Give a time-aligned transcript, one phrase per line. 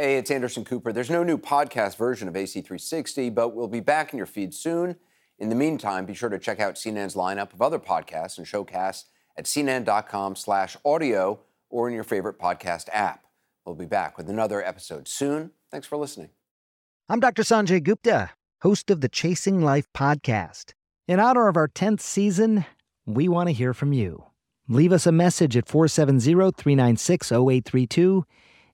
[0.00, 0.94] Hey, it's Anderson Cooper.
[0.94, 4.96] There's no new podcast version of AC360, but we'll be back in your feed soon.
[5.38, 9.04] In the meantime, be sure to check out CNN's lineup of other podcasts and showcasts
[9.36, 13.26] at cnn.com slash audio or in your favorite podcast app.
[13.66, 15.50] We'll be back with another episode soon.
[15.70, 16.30] Thanks for listening.
[17.10, 17.42] I'm Dr.
[17.42, 18.30] Sanjay Gupta,
[18.62, 20.72] host of the Chasing Life podcast.
[21.08, 22.64] In honor of our 10th season,
[23.04, 24.24] we want to hear from you.
[24.66, 28.24] Leave us a message at 470 396 0832